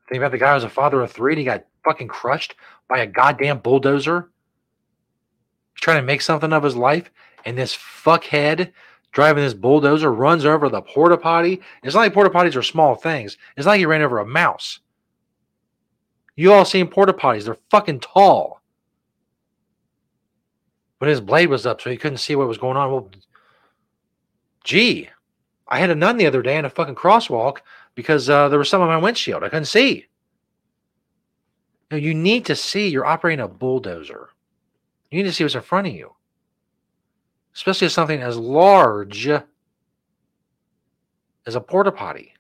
[0.09, 2.55] Think about the guy who was a father of three and he got fucking crushed
[2.89, 4.31] by a goddamn bulldozer.
[5.75, 7.11] Trying to make something of his life,
[7.45, 8.73] and this fuckhead
[9.13, 11.61] driving this bulldozer runs over the porta potty.
[11.83, 13.39] It's not like porta potties are small things.
[13.57, 14.81] It's not like he ran over a mouse.
[16.35, 17.45] You all seen porta potties?
[17.45, 18.61] They're fucking tall.
[20.99, 22.93] But his blade was up, so he couldn't see what was going on.
[22.93, 23.11] Well,
[24.65, 25.09] gee,
[25.69, 27.59] I had a nun the other day in a fucking crosswalk
[27.95, 29.43] because uh, there was some on my windshield.
[29.43, 30.07] I couldn't see.
[31.91, 34.31] Now, you need to see you're operating a bulldozer.
[35.11, 36.17] You need to see what's in front of you
[37.57, 39.43] especially something as large as
[41.55, 42.35] a porta potty.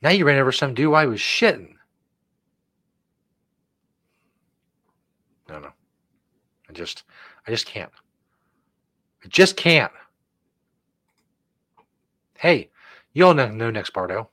[0.00, 1.74] Now you ran over some dude while he was shitting.
[5.48, 5.70] No, no.
[6.68, 7.04] I just,
[7.46, 7.92] I just can't.
[9.24, 9.92] I just can't.
[12.38, 12.70] Hey,
[13.12, 14.30] you all know, know Next Bardo.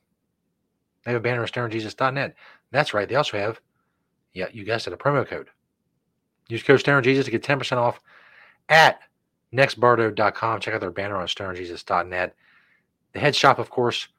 [1.04, 2.36] They have a banner at stonerjesus.net.
[2.76, 3.08] That's right.
[3.08, 3.62] They also have,
[4.34, 5.48] yeah, you guessed it, a promo code.
[6.50, 8.02] Use code StonerJesus to get 10% off
[8.68, 9.00] at
[9.54, 10.60] nextbardo.com.
[10.60, 12.36] Check out their banner on stonerjesus.net.
[13.14, 14.10] The head shop, of course,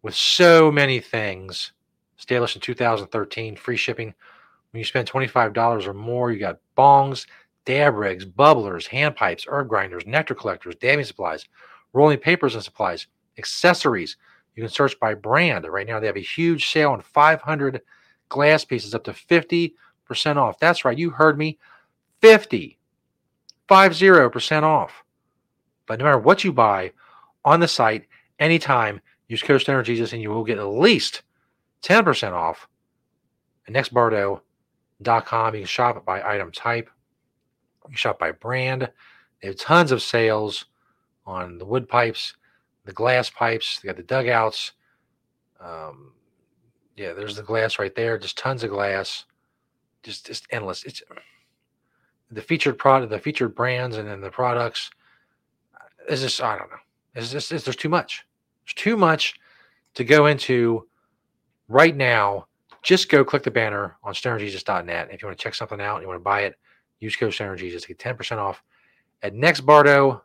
[0.00, 1.72] with so many things.
[2.18, 4.14] Established in 2013, free shipping.
[4.70, 7.26] When you spend $25 or more, you got bongs,
[7.66, 11.44] dab rigs, bubblers, hand pipes, herb grinders, nectar collectors, dabbing supplies,
[11.92, 14.16] rolling papers and supplies, accessories.
[14.54, 15.66] You can search by brand.
[15.68, 17.82] Right now, they have a huge sale on 500
[18.28, 19.72] glass pieces up to 50%
[20.36, 20.58] off.
[20.58, 20.98] That's right.
[20.98, 21.58] You heard me.
[22.20, 22.78] 50,
[23.68, 25.04] 50% off.
[25.86, 26.92] But no matter what you buy
[27.44, 28.06] on the site,
[28.38, 31.22] anytime, use code Stoner Jesus and you will get at least
[31.82, 32.68] 10% off.
[33.66, 36.90] And nextbardo.com, you can shop by item type.
[37.84, 38.90] You can shop by brand.
[39.40, 40.66] They have tons of sales
[41.26, 42.34] on the wood pipes,
[42.84, 43.80] the glass pipes.
[43.80, 44.72] They got the dugouts.
[45.60, 46.12] Um,
[46.96, 48.18] yeah, there's the glass right there.
[48.18, 49.26] Just tons of glass.
[50.02, 50.84] Just just endless.
[50.84, 51.02] It's
[52.30, 54.90] the featured product, the featured brands, and then the products.
[56.08, 56.76] Is just I don't know.
[57.14, 58.24] Is this is there's too much.
[58.64, 59.34] There's too much
[59.94, 60.86] to go into
[61.68, 62.46] right now.
[62.82, 65.08] Just go click the banner on stonerjesus.net.
[65.10, 66.54] If you want to check something out, you want to buy it,
[67.00, 68.62] use code stonerjesus to get 10% off
[69.22, 70.22] at Next Bardo.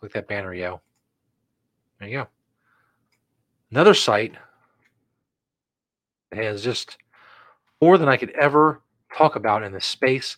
[0.00, 0.80] Click that banner, yo.
[2.00, 2.28] There you go.
[3.70, 4.34] Another site
[6.36, 6.98] has just
[7.80, 8.82] more than I could ever
[9.16, 10.36] talk about in the space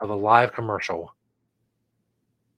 [0.00, 1.14] of a live commercial.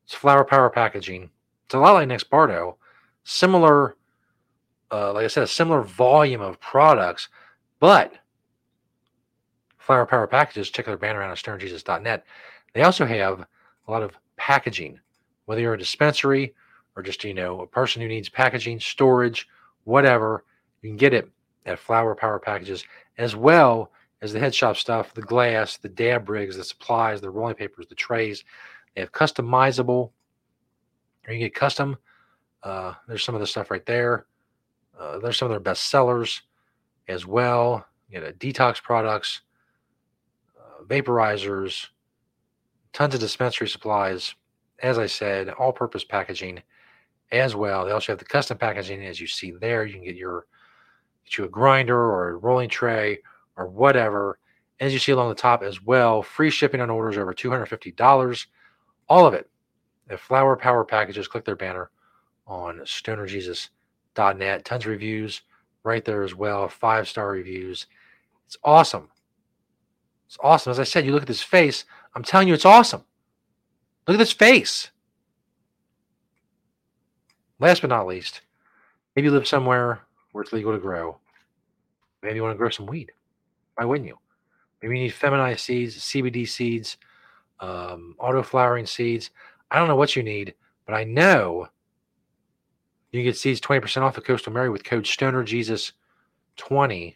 [0.05, 1.31] It's Flower Power Packaging.
[1.67, 2.77] It's a lot like Next Bardo,
[3.25, 3.97] similar,
[4.93, 7.29] uh, like I said, a similar volume of products,
[7.81, 8.13] but
[9.79, 12.25] Flower Power Packages, check their banner on stonerjesus.net.
[12.73, 13.47] They also have
[13.87, 15.01] a lot of packaging,
[15.47, 16.55] whether you're a dispensary
[16.95, 19.49] or just, you know, a person who needs packaging, storage,
[19.85, 20.45] whatever,
[20.83, 21.29] you can get it
[21.67, 22.85] at Flower Power Packages,
[23.19, 27.31] as well as the head shop stuff, the glass, the dab rigs, the supplies, the
[27.31, 28.45] rolling papers, the trays.
[28.95, 30.11] They have customizable,
[31.27, 31.97] or you get custom.
[32.63, 34.27] Uh, there's some of the stuff right there.
[34.99, 36.43] Uh, there's some of their best sellers
[37.09, 37.85] as well.
[38.09, 39.43] You know, detox products,
[40.59, 41.89] uh, vaporizers,
[42.93, 44.35] tons of dispensary supplies.
[44.79, 46.63] As I said, all purpose packaging
[47.33, 47.85] as well.
[47.85, 49.85] They also have the custom packaging, as you see there.
[49.85, 50.47] You can get your
[51.27, 53.19] get you a grinder or a rolling tray
[53.57, 54.39] or whatever.
[54.81, 58.47] As you see along the top as well, free shipping on orders over $250.
[59.09, 59.49] All of it
[60.11, 61.29] at Flower Power Packages.
[61.29, 61.91] Click their banner
[62.47, 64.65] on stonerjesus.net.
[64.65, 65.43] Tons of reviews
[65.83, 66.69] right there as well.
[66.69, 67.87] Five star reviews.
[68.47, 69.09] It's awesome.
[70.27, 70.71] It's awesome.
[70.71, 71.85] As I said, you look at this face.
[72.15, 73.05] I'm telling you, it's awesome.
[74.07, 74.91] Look at this face.
[77.59, 78.43] Last but not least,
[79.15, 80.03] maybe you live somewhere
[80.37, 81.17] where it's legal to grow.
[82.23, 83.11] Maybe you want to grow some weed.
[83.77, 84.19] Why wouldn't you?
[84.83, 86.99] Maybe you need feminized seeds, CBD seeds,
[87.61, 89.31] um, auto flowering seeds.
[89.71, 90.53] I don't know what you need,
[90.85, 91.69] but I know
[93.11, 97.15] you can get seeds 20% off at Coastal Mary with code StonerJesus20.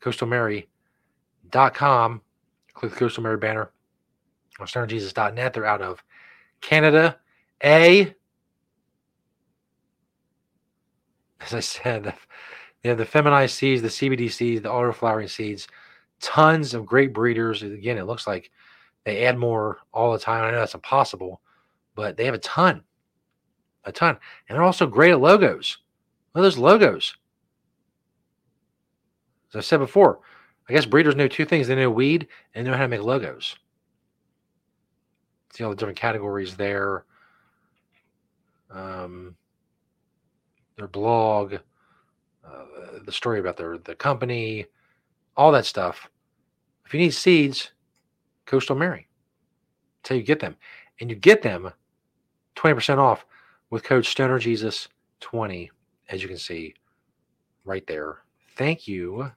[0.00, 2.20] CoastalMary.com.
[2.72, 3.72] Click the Coastal Mary banner
[4.60, 5.52] on StonerJesus.net.
[5.52, 6.04] They're out of
[6.60, 7.18] Canada.
[7.64, 8.14] A.
[11.40, 12.14] As I said,
[12.82, 15.68] they have the feminized seeds, the CBD seeds, the auto flowering seeds,
[16.20, 17.62] tons of great breeders.
[17.62, 18.50] Again, it looks like
[19.04, 20.44] they add more all the time.
[20.44, 21.40] I know that's impossible,
[21.94, 22.82] but they have a ton,
[23.84, 24.18] a ton.
[24.48, 25.78] And they're also great at logos.
[26.34, 27.16] Look at those logos.
[29.50, 30.20] As I said before,
[30.68, 31.68] I guess breeders know two things.
[31.68, 33.56] They know weed and they know how to make logos.
[35.52, 37.04] See all the different categories there.
[38.70, 39.36] Um,
[40.76, 42.64] their blog, uh,
[43.04, 44.66] the story about their the company,
[45.36, 46.08] all that stuff.
[46.84, 47.72] If you need seeds,
[48.44, 49.08] Coastal Mary.
[50.02, 50.56] That's how you get them.
[51.00, 51.70] And you get them
[52.54, 53.26] 20% off
[53.70, 55.68] with code StonerJesus20,
[56.08, 56.74] as you can see
[57.64, 58.18] right there.
[58.56, 59.30] Thank you,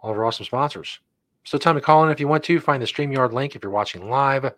[0.00, 1.00] all of our awesome sponsors.
[1.44, 2.60] Still time to call in if you want to.
[2.60, 4.44] Find the StreamYard link if you're watching live.
[4.44, 4.54] A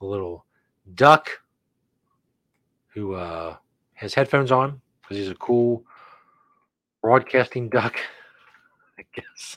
[0.00, 0.44] little
[0.94, 1.30] duck
[2.88, 3.56] who uh,
[3.94, 4.80] has headphones on
[5.10, 5.84] because he's a cool
[7.02, 7.96] broadcasting duck.
[8.98, 9.56] I guess.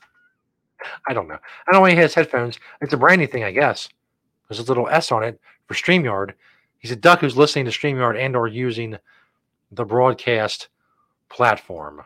[1.08, 1.36] I don't know.
[1.36, 2.60] I don't know why he has headphones.
[2.82, 3.88] It's a branding thing, I guess.
[4.50, 6.34] There's a little S on it for StreamYard.
[6.80, 8.98] He's a duck who's listening to StreamYard and or using
[9.72, 10.70] the broadcast
[11.30, 12.02] platform.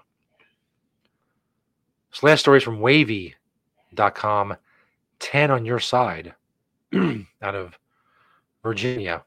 [2.11, 4.57] This last story is from wavy.com.
[5.19, 6.35] 10 on your side
[7.41, 7.79] out of
[8.61, 9.23] Virginia.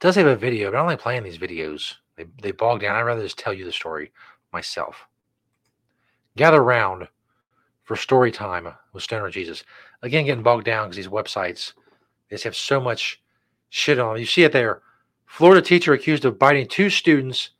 [0.00, 1.94] does have a video, but I don't like playing these videos.
[2.18, 2.96] They, they bog down.
[2.96, 4.10] I'd rather just tell you the story
[4.52, 5.06] myself.
[6.36, 7.08] Gather round
[7.84, 9.64] for story time with Stoner Jesus.
[10.02, 11.72] Again, getting bogged down because these websites,
[12.28, 13.22] they just have so much
[13.70, 14.20] shit on them.
[14.20, 14.82] You see it there.
[15.26, 17.50] Florida teacher accused of biting two students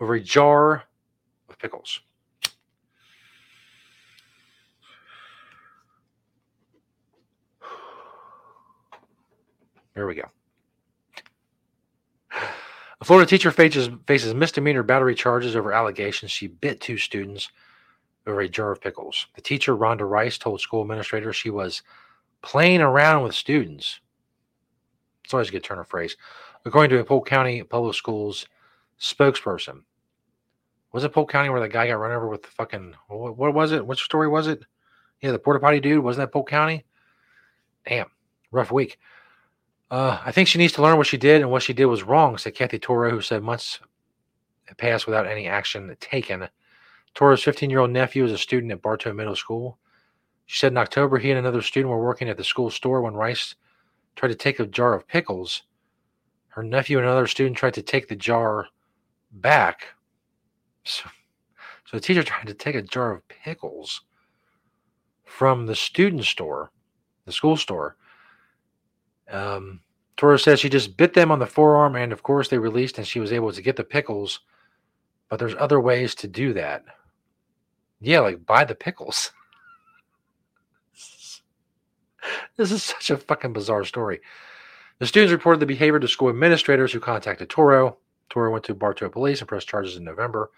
[0.00, 0.84] over a jar
[1.48, 2.00] of pickles.
[9.94, 10.28] There we go.
[13.00, 17.48] A Florida teacher faces, faces misdemeanor battery charges over allegations she bit two students
[18.26, 19.26] over a jar of pickles.
[19.34, 21.82] The teacher, Rhonda Rice, told school administrators she was
[22.42, 24.00] playing around with students.
[25.24, 26.16] It's always a good turn of phrase.
[26.64, 28.46] According to a Polk County Public Schools
[29.00, 29.82] spokesperson.
[30.92, 33.54] Was it Polk County where the guy got run over with the fucking what, what
[33.54, 33.86] was it?
[33.86, 34.64] Which story was it?
[35.20, 36.02] Yeah, the porta potty dude.
[36.02, 36.84] Wasn't that Polk County?
[37.86, 38.10] Damn,
[38.50, 38.98] rough week.
[39.90, 42.02] Uh, I think she needs to learn what she did, and what she did was
[42.02, 43.80] wrong, said Kathy Toro, who said months
[44.76, 46.48] passed without any action taken.
[47.14, 49.78] Toro's 15 year old nephew is a student at Bartow Middle School.
[50.46, 53.14] She said in October he and another student were working at the school store when
[53.14, 53.54] Rice
[54.16, 55.62] tried to take a jar of pickles.
[56.48, 58.66] Her nephew and another student tried to take the jar
[59.30, 59.94] back.
[60.84, 61.08] So,
[61.86, 64.02] so the teacher tried to take a jar of pickles
[65.24, 66.72] from the student store,
[67.26, 67.96] the school store.
[69.30, 69.80] Um,
[70.16, 73.06] Toro says she just bit them on the forearm, and of course they released, and
[73.06, 74.40] she was able to get the pickles.
[75.28, 76.84] But there's other ways to do that.
[78.00, 79.32] Yeah, like buy the pickles.
[82.56, 84.20] this is such a fucking bizarre story.
[84.98, 87.98] The students reported the behavior to school administrators who contacted Toro.
[88.30, 90.50] Toro went to Bartow police and pressed charges in November.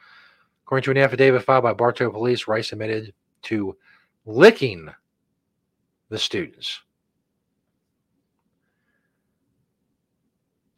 [0.64, 3.12] According to an affidavit filed by Bartow police, Rice admitted
[3.43, 3.77] to
[4.25, 4.89] licking
[6.09, 6.81] the students.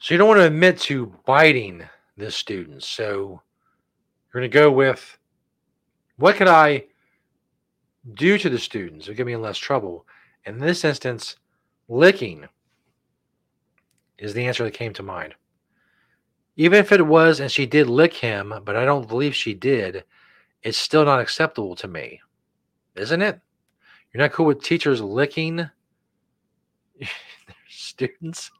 [0.02, 2.88] So you don't want to admit to biting the students.
[2.88, 3.40] So
[4.34, 5.16] you're going to go with
[6.16, 6.86] what could I
[8.14, 10.04] do to the students to get me in less trouble?
[10.44, 11.36] In this instance,
[11.86, 12.48] licking
[14.18, 15.34] is the answer that came to mind.
[16.56, 20.02] Even if it was and she did lick him, but I don't believe she did,
[20.64, 22.20] it's still not acceptable to me.
[22.96, 23.40] Isn't it?
[24.12, 25.70] You're not cool with teachers licking
[27.68, 28.50] students?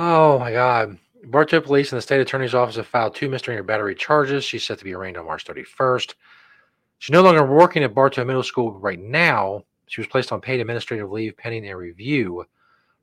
[0.00, 0.96] Oh my God.
[1.24, 4.44] Bartow Police and the state attorney's office have filed two misdemeanor battery charges.
[4.44, 6.14] She's set to be arraigned on March 31st.
[6.98, 9.64] She's no longer working at Bartow Middle School right now.
[9.88, 12.44] She was placed on paid administrative leave pending a review.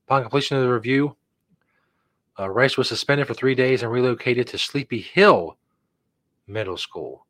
[0.08, 1.18] Upon completion of the review,
[2.39, 5.58] uh, Rice was suspended for three days and relocated to Sleepy Hill
[6.48, 7.26] Middle School.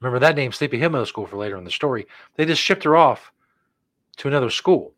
[0.00, 2.08] Remember that name, Sleepy Hill Middle School, for later in the story.
[2.34, 3.30] They just shipped her off
[4.16, 4.94] to another school.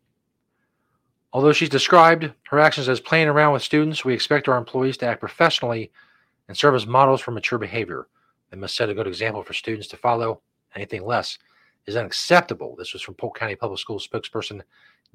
[1.33, 5.05] Although she's described her actions as playing around with students, we expect our employees to
[5.05, 5.91] act professionally
[6.47, 8.07] and serve as models for mature behavior.
[8.49, 10.41] They must set a good example for students to follow.
[10.75, 11.37] Anything less
[11.85, 12.75] is unacceptable.
[12.77, 14.61] This was from Polk County Public Schools spokesperson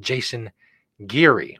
[0.00, 0.50] Jason
[1.06, 1.58] Geary.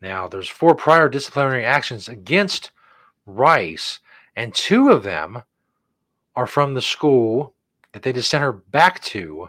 [0.00, 2.72] Now, there's four prior disciplinary actions against
[3.26, 4.00] Rice,
[4.36, 5.42] and two of them
[6.36, 7.54] are from the school
[7.92, 9.48] that they just sent her back to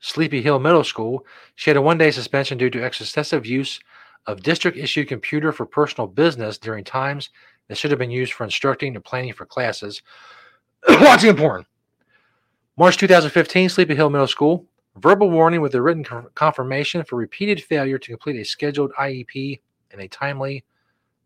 [0.00, 1.26] Sleepy Hill Middle School.
[1.54, 3.80] She had a one day suspension due to excessive use
[4.26, 7.30] of district issued computer for personal business during times
[7.68, 10.02] that should have been used for instructing or planning for classes.
[10.88, 11.66] Watching porn.
[12.76, 14.66] March 2015, Sleepy Hill Middle School.
[14.96, 19.60] Verbal warning with a written confirmation for repeated failure to complete a scheduled IEP
[19.92, 20.64] in a timely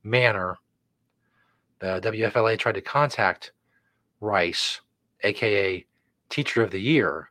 [0.03, 0.57] manner.
[1.79, 3.53] The WFLA tried to contact
[4.21, 4.81] Rice,
[5.23, 5.85] aka
[6.29, 7.31] Teacher of the Year,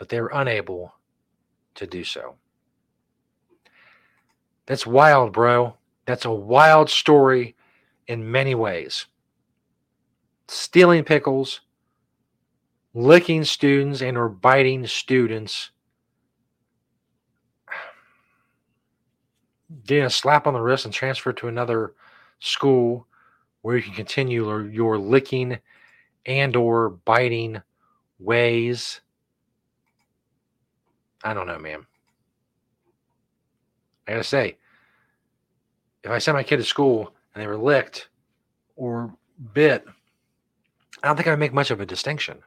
[0.00, 0.94] but they were unable
[1.74, 2.34] to do so.
[4.64, 5.76] That's wild, bro.
[6.06, 7.54] That's a wild story
[8.08, 9.04] in many ways.
[10.48, 11.60] Stealing pickles,
[12.94, 15.70] licking students and or biting students,
[19.84, 21.92] getting a slap on the wrist and transfer to another
[22.38, 23.06] school
[23.60, 25.58] where you can continue your licking
[26.24, 27.60] and or biting
[28.18, 29.02] ways
[31.22, 31.86] I don't know, man.
[34.08, 34.56] I gotta say,
[36.02, 38.08] if I sent my kid to school and they were licked
[38.76, 39.14] or
[39.52, 39.86] bit,
[41.02, 42.38] I don't think I would make much of a distinction.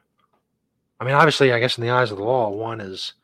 [1.00, 3.14] I mean, obviously, I guess in the eyes of the law, one is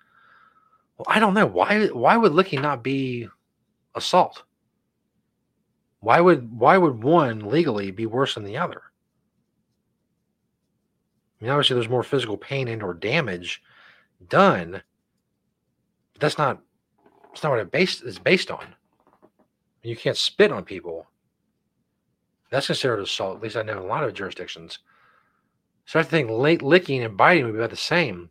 [0.98, 1.86] Well, I don't know why.
[1.88, 3.28] Why would licking not be
[3.94, 4.42] assault?
[6.01, 8.82] Why would why would one legally be worse than the other?
[11.40, 13.62] I mean, obviously, there's more physical pain and or damage
[14.28, 14.82] done,
[16.21, 16.61] that's not
[17.31, 18.75] that's not what it based is based on.
[19.83, 21.07] You can't spit on people.
[22.51, 23.37] That's considered assault.
[23.37, 24.81] At least I know in a lot of jurisdictions.
[25.87, 28.31] So I think late licking and biting would be about the same,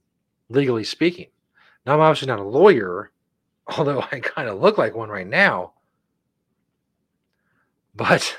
[0.49, 1.27] legally speaking.
[1.85, 3.11] Now I'm obviously not a lawyer,
[3.77, 5.73] although I kind of look like one right now.
[7.95, 8.37] But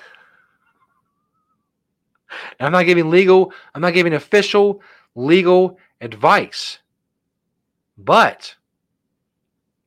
[2.60, 4.82] I'm not giving legal, I'm not giving official
[5.14, 6.78] legal advice.
[7.98, 8.54] But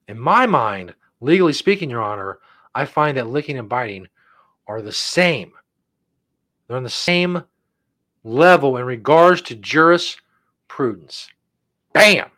[0.08, 2.40] in my mind, legally speaking, Your Honor,
[2.76, 4.08] I find that licking and biting
[4.68, 5.52] are the same.
[6.68, 7.44] They're on the same
[8.24, 11.30] level in regards to jurisprudence.
[11.94, 12.30] Bam!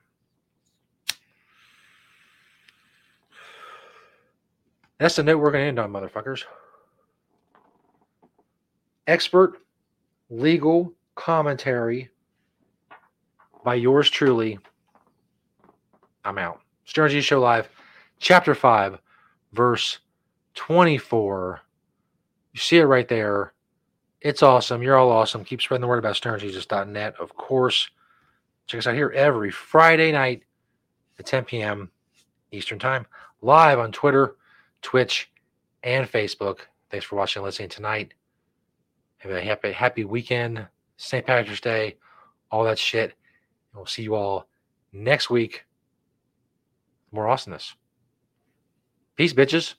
[4.97, 6.43] That's the note we're going to end on, motherfuckers.
[9.07, 9.59] Expert
[10.29, 12.09] legal commentary
[13.63, 14.57] by yours truly.
[16.23, 16.61] I'm out.
[16.85, 17.69] G Show Live,
[18.19, 18.99] Chapter 5,
[19.53, 19.99] Verse
[20.55, 21.61] 24.
[22.53, 23.53] You see it right there.
[24.21, 24.81] It's awesome.
[24.81, 25.45] You're all awesome.
[25.45, 27.15] Keep spreading the word about stonerjesus.net.
[27.19, 27.89] Of course,
[28.67, 30.43] check us out here every Friday night
[31.19, 31.91] at 10 p.m.
[32.51, 33.05] Eastern Time,
[33.41, 34.35] live on Twitter,
[34.81, 35.31] Twitch,
[35.83, 36.59] and Facebook.
[36.89, 38.13] Thanks for watching and listening tonight.
[39.17, 40.65] Have a happy, happy weekend,
[40.97, 41.25] St.
[41.25, 41.97] Patrick's Day,
[42.51, 43.11] all that shit.
[43.11, 44.47] And we'll see you all
[44.93, 45.65] next week.
[47.15, 47.75] More awesomeness.
[49.15, 49.75] Peace, bitches.